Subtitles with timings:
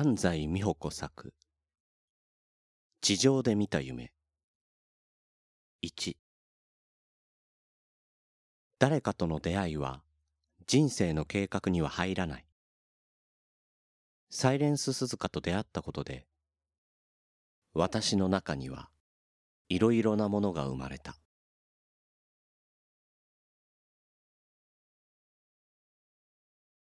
[0.00, 1.34] 安西美穂子作。
[3.00, 4.12] 地上で見た夢。
[5.82, 6.16] 1
[8.78, 10.04] 誰かとの出会いは
[10.68, 12.46] 人生の計画には入らない。
[14.30, 16.28] サイレンス鈴鹿と出会ったことで
[17.74, 18.90] 私の中には
[19.68, 21.16] いろいろなものが生まれた。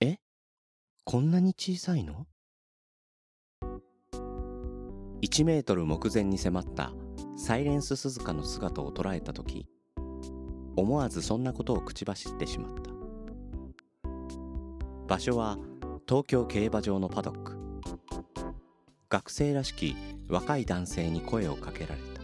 [0.00, 0.18] え？
[1.04, 2.26] こんなに小さいの？
[5.22, 6.92] 1メートル目前に迫った
[7.36, 9.66] サイレンス鈴鹿の姿を捉えた時
[10.76, 12.90] 思わずそんなことを口走ってしまった。
[15.06, 15.58] 場所は
[16.08, 17.58] 東京競馬場のパドック。
[19.08, 19.96] 学生らしき
[20.28, 22.22] 若い男性に声をかけられた。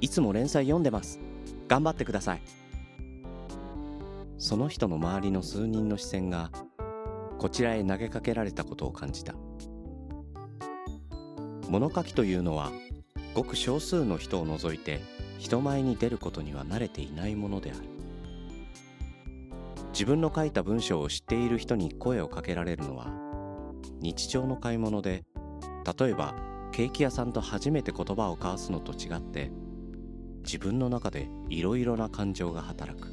[0.00, 1.18] いつも連載読んでます。
[1.66, 2.42] 頑張ってください。
[4.38, 6.52] その人の周りの数人の視線が
[7.38, 9.34] こちらへ投げかけられたことを感じた。
[11.68, 12.72] 物書きというのは
[13.34, 15.00] ごく少数の人を除いて
[15.38, 17.80] 人前に出ることには慣れていないものである。
[19.92, 23.12] 自分の書いた文章を知っている人に声をかけられるのは
[24.00, 25.24] 日常の買い物で
[25.98, 26.34] 例えば
[26.72, 29.50] ケーキ屋さんと初めて言葉を交わすのと違って
[30.44, 33.08] 自分の中でいろいろな感情が働く。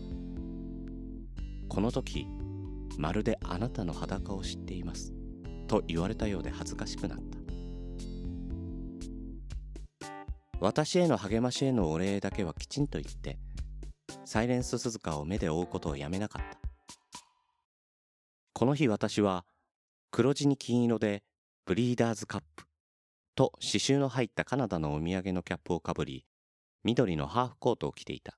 [1.68, 2.28] この時
[2.98, 5.14] まるであなたの裸を知っています
[5.68, 7.35] と言われたようで恥ずかしくなった。
[10.62, 13.38] 私への励ましへのお礼だけはきちんと言って
[14.24, 16.58] サイレンス鈴鹿を目で追うことをやめなかった。
[18.54, 19.46] この日私は
[20.12, 21.24] 黒地に金色で
[21.66, 22.64] ブリーダーズカップ
[23.36, 26.26] と刺繍の入ったカナダのお土産のキャップをかぶり
[26.84, 28.38] 緑のハーフコートを着ていた。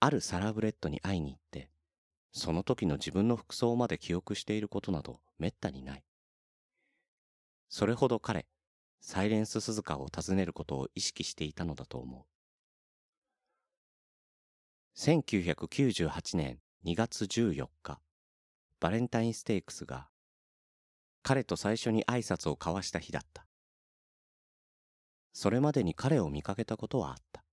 [0.00, 1.68] あるサラブレッドに会いに行って
[2.32, 6.02] その時の自分の服装まで記憶していることなどめったにない。
[7.68, 8.46] それほど彼
[9.06, 12.24] サイレンス鈴鹿を訪ねることを意識していたのだと思う。
[14.98, 18.00] 1998年2月14日、
[18.80, 20.08] バレンタインステークスが
[21.22, 23.46] 彼と最初に挨拶を交わした日だった。
[25.34, 27.44] それまでに彼を見かけたことはあった。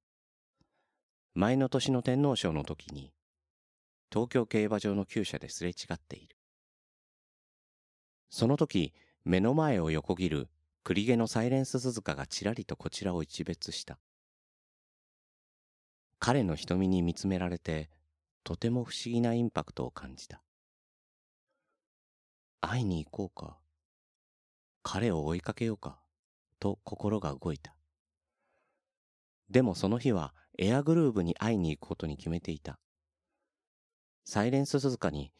[1.35, 3.11] 前の年の天皇賞の時に
[4.09, 6.37] 東京競馬場の厩舎ですれ違っている。
[8.29, 8.93] その時、
[9.25, 10.49] 目の前を横切る
[10.83, 13.99] 栗毛のサイレンス鈴鹿がちらりとこちらを一別した。
[16.19, 17.89] 彼の瞳に見つめられて、
[18.43, 20.41] とても不思議なインパクトを感じた。
[22.61, 23.57] 会いに行こうか。
[24.83, 25.99] 彼を追いかけようか。
[26.59, 27.75] と心が動いた。
[29.49, 32.79] でもその日はエアグルーヴに会いに行くことに決めていた。
[34.25, 35.31] サイレンス鈴鹿に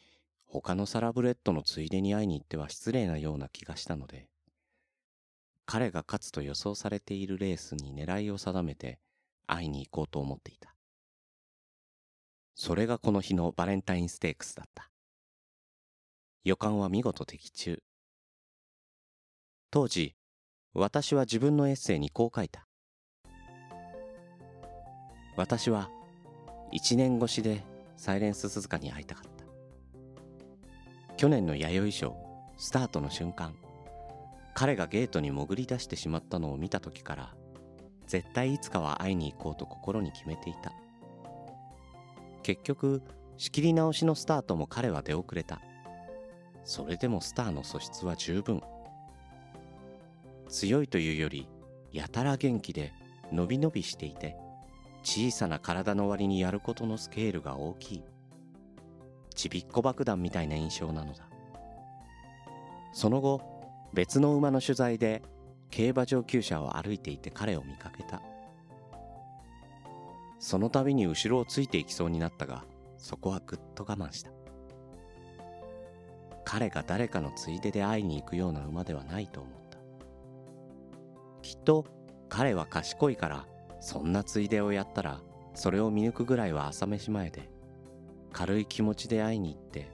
[0.46, 4.28] 他のサラブレッドのついでに会いに行っては失礼なような気がしたので、
[5.72, 8.98] 彼が勝つと予想されているレースに狙いを定めて
[9.46, 10.74] 会いに行こうと思っていた。
[12.54, 14.90] それがこの日のバレンタインステークスだった。
[16.44, 17.82] 予感は見事的中。
[19.70, 20.14] 当時、
[20.74, 22.68] 私は自分のエッセイにこう書いた。
[25.38, 25.88] 私は
[26.70, 27.64] 一年越しで
[27.96, 31.16] サイレンス鈴鹿に会いたかった。
[31.16, 32.16] 去年の弥生賞
[32.58, 33.54] スタートの瞬間、
[34.54, 37.34] 彼がゲートに潜り出してしまったのを見た時から
[38.06, 40.72] 絶対いつかは会いに行こうと心に決めていた。
[42.42, 43.02] 結局
[43.38, 45.60] 仕切り直しのスタートも彼は出遅れた。
[46.64, 48.62] それでもスターの素質は十分。
[50.48, 51.48] 強いというより
[51.92, 52.92] やたら元気で
[53.32, 54.36] 伸び伸びしていて
[55.02, 58.04] 小さな体の割にやることのスケールが大きい。
[59.34, 61.24] ちびっこ爆弾みたいな印象なのだ。
[62.92, 63.40] その後
[63.92, 65.22] 別の馬の取材で
[65.70, 68.22] 競馬場厩舎を歩いていて彼を見かけた。
[70.38, 72.64] その度に後ろをついていきそうになったが
[72.98, 74.30] そこはぐっと我慢した。
[76.44, 79.78] 彼が誰かのついでで会いに行くような馬ではないと思った。
[81.42, 81.86] きっと
[82.28, 83.46] 彼は賢いから
[83.80, 85.20] そんなついでをやったら
[85.54, 87.50] それを見抜くぐらいは朝飯前で
[88.32, 89.90] 軽い気持ちで会いに行って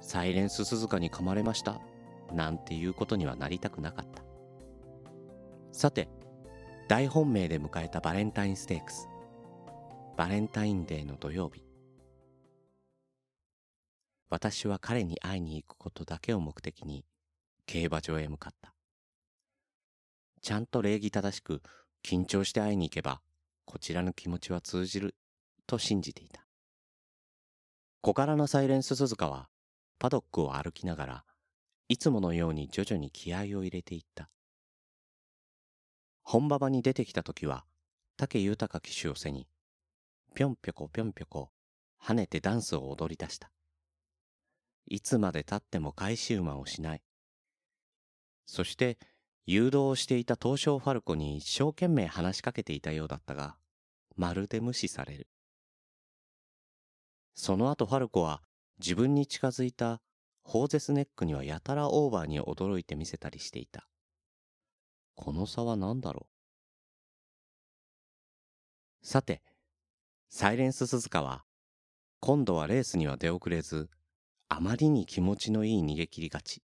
[0.00, 1.80] サイレンス鈴鹿に噛まれました。
[2.32, 4.22] なんていうことにはなりたくなかった。
[5.72, 6.08] さて、
[6.88, 9.08] 大本命で迎えたバレンタインステークス。
[10.16, 11.64] バレンタインデーの土曜日。
[14.30, 17.04] 私は彼に会いに行くことだけを目的に
[17.66, 18.74] 競馬場へ向かった。
[20.42, 21.62] ちゃんと礼儀正しく
[22.02, 23.20] 緊張して会いに行けば
[23.64, 25.14] こちらの気持ちは通じる
[25.66, 26.46] と信じていた。
[28.00, 29.48] 小柄なサイレンス鈴鹿は
[29.98, 31.24] パドックを歩きながら
[31.90, 34.28] いつものように徐々に気合を入れていった。
[36.22, 37.64] 本馬場に出てきた時は
[38.18, 39.48] 武豊騎手を背に
[40.34, 41.50] ぴょんぴょこぴょんぴょこ
[42.04, 43.50] 跳ねてダンスを踊り出した。
[44.86, 47.02] いつまでたっても返し馬をしない。
[48.44, 48.98] そして
[49.46, 53.56] 誘導をしていた東証ファルコに一生懸命話しかけていたようだったが
[54.14, 55.26] まるで無視される。
[57.34, 58.42] その後ファルコは
[58.78, 60.02] 自分に近づいた
[60.50, 63.86] ホーゼスネックにはやたらオーバーに驚いてみせたりしていた。
[65.14, 66.26] この差は何だろ
[69.02, 69.06] う？
[69.06, 69.42] さて、
[70.30, 71.44] サイレンス鈴鹿は、
[72.20, 73.90] 今度はレースには出遅れず、
[74.48, 76.62] あまりに気持ちのいい逃げ切り勝ち。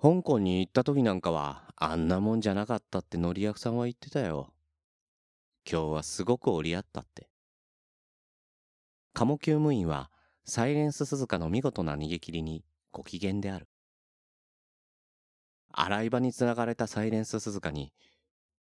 [0.00, 4.54] 香港に行った時なんかは、あんなもんじゃなかったって乗り役さんは言ってたよ。
[5.68, 7.28] 今日はすごく折り合ったって。
[9.14, 10.11] 鴨厩務員は、
[10.44, 13.68] サイレンス鈴鹿の見事な逃げ切りにご機嫌である。
[15.70, 17.92] 洗い場につながれたサイレンス鈴鹿に、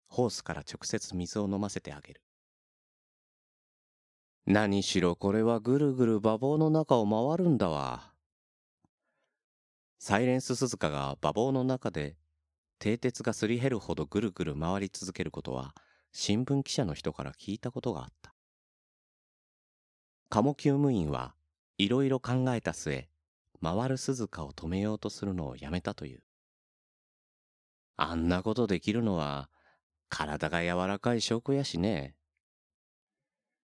[0.07, 2.21] ホースから直接水を飲ませてあげる。
[4.45, 8.11] 何しろこれはぐるぐる馬房の中を回るんだわ。
[9.99, 12.17] サイレンス鈴鹿が馬房の中で
[12.79, 15.75] 蹄鉄がすり減るほどぐるぐる回り続けることは
[16.13, 18.33] 新聞記者の人から聞いたことがあった。
[20.29, 21.35] 鴨厩務員は
[21.79, 23.07] いろいろ考えた末、
[23.63, 26.21] 回る鈴鹿を止めようとするのをやめたという。
[27.95, 29.49] あんなことできるのは、
[30.09, 32.15] 体が柔らかい証拠やしね。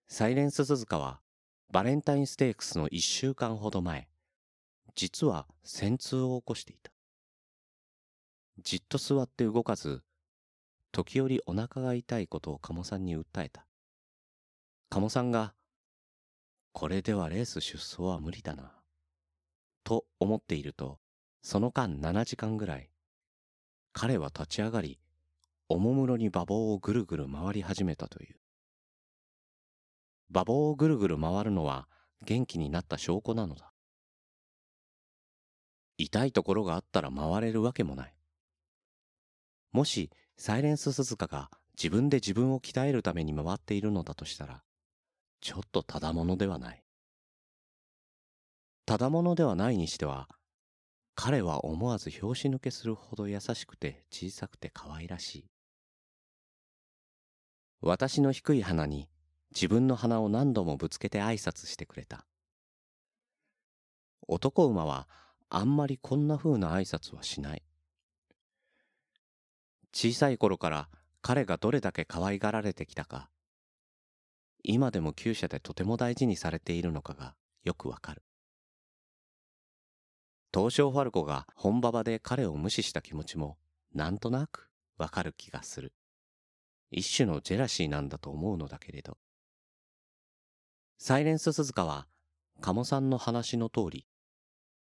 [0.07, 1.19] サイレンス鈴鹿は、
[1.73, 4.07] バレンタインステークスの一週間ほど前、
[4.95, 6.93] 実は戦痛を起こしていた。
[8.59, 10.03] じっと座って動かず、
[10.93, 13.67] 時折お腹が痛いことを鴨さんに訴えた。
[14.89, 15.53] 鴨さんが
[16.75, 18.73] これではレース出走は無理だな。
[19.85, 20.99] と思っていると、
[21.41, 22.89] その間7時間ぐらい、
[23.93, 24.99] 彼は立ち上がり、
[25.69, 28.35] おもむろに馬房をぐるぐる回り始めたという。
[30.29, 31.87] 馬房をぐるぐる回るのは
[32.25, 33.71] 元気になった証拠なのだ。
[35.97, 38.13] 痛いところがあったら回れるわけもない。
[39.71, 41.49] もしサイレンス鈴鹿が
[41.81, 44.61] 自分で自分を鍛えるために回っているのだとしたら、
[45.45, 46.83] ちょっとただものではない。
[48.87, 50.27] ただものではないにしては、
[51.13, 55.45] 彼は思わず拍子抜けするほど優しくて小さくて可愛らしい。
[57.79, 59.07] 私の低い鼻に
[59.53, 62.25] 自分の鼻を何度もぶつけて挨拶してくれた。
[64.27, 65.07] 男馬は
[65.51, 67.61] あんまりこんな風な挨拶はしない。
[69.93, 70.89] 小さい頃から
[71.21, 73.29] 彼がどれだけ可愛がられてきたか、
[74.67, 78.23] 今でも厩舎でとても大事にされているのかがよくわかる。
[80.53, 83.57] 東証ファルコが本馬場で彼を無視した気持ちも
[83.93, 85.93] なんとなくわかる気がする。
[86.91, 89.17] 一種のジェラシーなんだと思うのだけれど。
[90.97, 92.07] サイレンス鈴鹿は
[92.61, 94.07] 鴨さんの話の通り、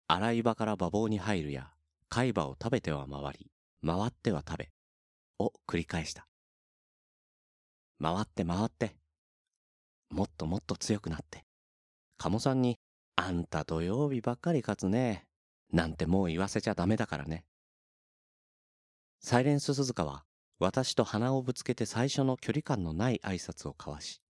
[0.07, 1.71] 洗い場から馬房に入るや、
[2.09, 3.51] 海馬を食べては回り、
[3.85, 4.71] 回っては食べ、
[5.39, 6.29] を繰り返した。
[8.01, 8.97] 回って回って、
[10.11, 11.45] もっともっと強くなって。
[12.19, 12.79] 鴨さんに、
[13.17, 15.27] あんた土曜日ばっかり勝つね。
[15.73, 17.45] なんてもう言わせちゃダメだからね。
[19.21, 20.25] サイレンス鈴鹿は、
[20.59, 24.21] 私と鼻をぶつけて最初の距離感のない挨拶を交わし、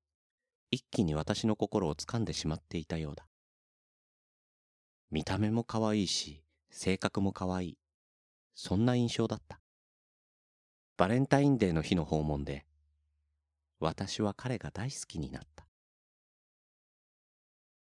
[0.70, 3.26] 一気に私の心を掴んでしまっていたようだ。
[5.10, 7.78] 見た目も可愛いし、性格も可愛い。
[8.54, 9.60] そんな印象だった。
[10.96, 12.64] バレンタインデーの日の訪問で、
[13.80, 15.63] 私は彼が大好きになった。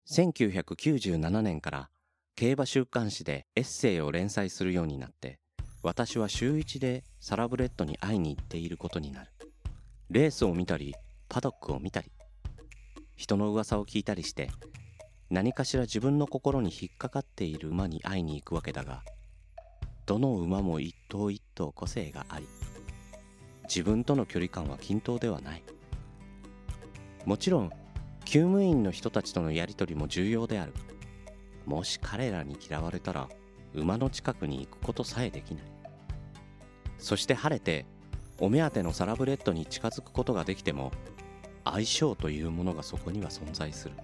[0.08, 1.90] 1997年から
[2.36, 5.40] 競馬週刊誌でエッセイを連載するようになって
[5.82, 9.30] 私は週一でサラブレッドに会いに行っていることになる。
[10.10, 10.94] レースを見たり
[11.28, 12.12] パドックを見たり
[13.16, 14.48] 人の噂を聞いたりして
[15.28, 19.02] 何かしら自分の心に引っかかっている馬に会いに行くわけだが
[20.06, 22.46] どの馬も一頭一頭個性があり
[23.64, 25.62] 自分との距離感は均等ではない。
[27.24, 27.72] もちろん
[28.36, 30.74] 厩務員の人たちとのやり取りも重要である。
[31.64, 33.30] もし彼らに嫌われたら
[33.72, 35.64] 馬の近くに行くことさえできない。
[36.98, 37.86] そして晴れて
[38.38, 40.92] お目当てのサラブレッドに近づくことができても
[41.64, 43.94] 相性というものがそこには存在する。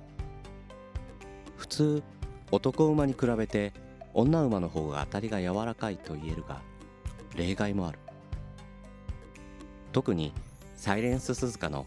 [1.58, 2.02] 普通
[2.50, 3.74] 男馬に比べて
[4.14, 6.62] 女馬の方が当たりが柔らかいと言えるが
[7.36, 7.98] 例外もある。
[9.92, 10.32] 特に
[10.74, 11.86] サイレンス鈴鹿の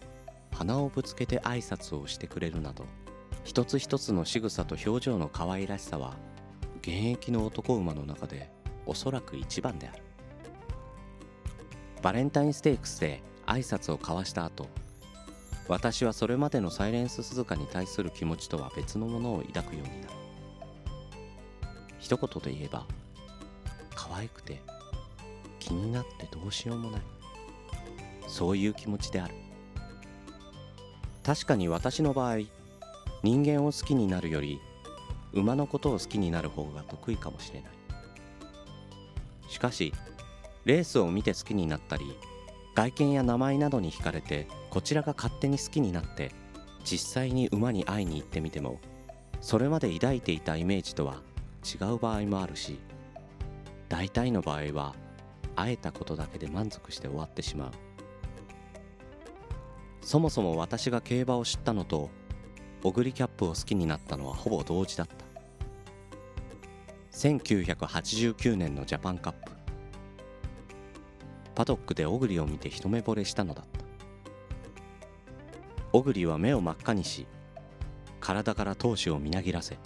[0.58, 2.86] 鼻をぶつけて挨拶をしてくれるなど
[3.44, 6.16] 一つ一つの仕草と表情の可愛らしさは
[6.82, 8.50] 現役の男馬の中で
[8.86, 10.02] おそらく一番である。
[12.02, 14.68] バレンタインステークスで挨拶を交わした後
[15.68, 20.14] 私はそれまでのサイレンス鈴鹿に対する気持ちとは別のものを抱くようになる。
[22.00, 22.86] 一言で言えば
[23.96, 24.62] 可愛くて
[25.60, 27.02] 気になってどうしようもない。
[28.28, 29.45] そういう気持ちである。
[31.26, 32.38] 確かに私の場合
[33.24, 34.60] 人間を好きになるより
[35.34, 37.72] 馬のことを好きになる方が得意かもしれない。
[39.50, 39.94] しかし
[40.66, 42.06] レースを見て好きになったり
[42.76, 46.32] 外見や名前などに惹かれてこちらが勝手に好きになって
[46.84, 48.80] 実際に馬に会いに行ってみても
[49.42, 51.22] それまで抱いていたイメージとは
[51.64, 52.80] 違う場合もあるし
[53.88, 54.96] 大体の場合は
[55.56, 57.85] 会えたことだけで満足して終わってしまう。
[60.06, 62.12] そもそも私が競馬を知ったのと
[62.84, 65.26] オグリキャップを好きになったのはほぼ同時だった。
[67.12, 69.52] 1989年のジャパンカップ。
[71.56, 73.80] パドックでオグリを見て一目惚れしたのだった。
[75.92, 77.26] オグリは目を真っ赤にし
[78.20, 79.80] 体から闘志をみなぎらせ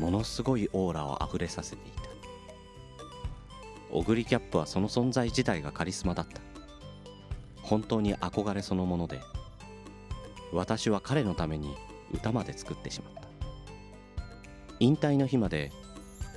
[0.00, 2.02] ものすごいオーラをあふれさせていた。
[3.92, 6.47] オグリキャップはその存在自体がカリスマだった。
[7.68, 9.20] 本当に憧れそのもので
[10.52, 11.76] 私は彼のために
[12.12, 13.28] 歌まで作ってしまった。
[14.80, 15.70] 引退の日まで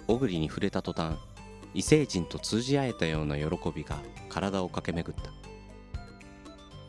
[0.07, 1.15] 小栗に触れた途端
[1.73, 5.31] 異星人と通じ合えたような喜びが体を駆け巡った。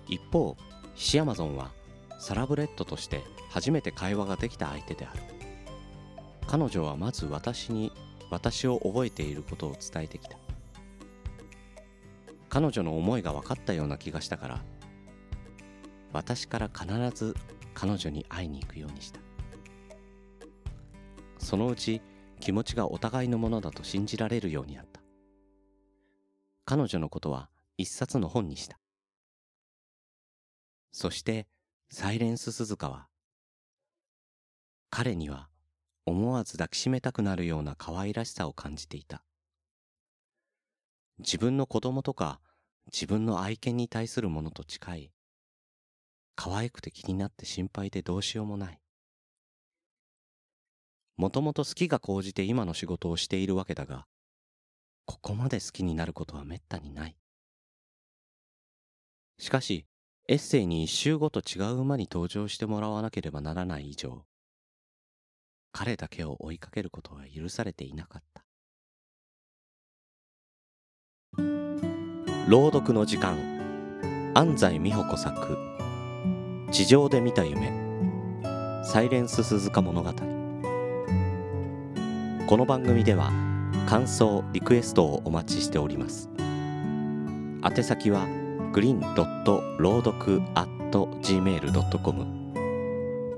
[0.08, 0.56] 一方
[0.96, 1.70] シアマゾンは
[2.18, 5.20] サラブレッドとして初めて会話ができた相手である。
[6.48, 7.92] 彼女はまず私に
[8.30, 10.36] 私を覚えていることを伝えてきた。
[12.54, 14.60] 彼女の思いが分かったような気がしたから
[16.12, 17.34] 私から必ず
[17.72, 19.20] 彼女に会いに行くようにした。
[21.38, 22.02] そのうち
[22.40, 25.00] 気持ちがお互いのものだと信じられるようになった。
[26.66, 28.78] 彼女のことは一冊の本にした。
[30.92, 31.46] そして
[31.90, 33.08] サイレンス鈴鹿は
[34.90, 35.48] 彼には
[36.04, 39.22] 思わず抱きしめたくなるような可愛らしさを感じていた。
[41.22, 42.40] 自分の子供とか
[42.92, 45.12] 自分の愛犬に対するものと近い
[46.34, 48.82] 可愛くて気になって心配でどうしようもない
[51.16, 54.06] もともと好きが高じて今の仕事をしているわけだが、
[55.04, 57.16] ここまで好きになることはめったにない。
[59.38, 59.86] しかし、
[60.26, 64.24] エッセイに一周ごと違う馬に登場してもらわなければならない以上、
[65.70, 68.31] 彼だけを追いかけることは許されていなかった
[72.52, 73.38] 朗読の時間。
[74.34, 75.56] 安西美穂子作。
[76.70, 77.72] 地上で見た夢。
[78.84, 80.12] サイレンス鈴鹿物語。
[82.46, 83.30] この番組では
[83.88, 86.28] 感想リクエストをお待ちしております。
[87.64, 88.26] 宛先は
[88.74, 89.00] グリーン
[89.78, 90.42] 朗読
[90.90, 92.26] gmail.com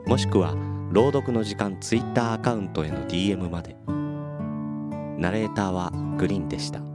[0.06, 0.56] もしくは
[0.90, 3.76] 朗読の時間ツイッターアカウントへの DM まで。
[5.18, 6.93] ナレーターはグリーンでした。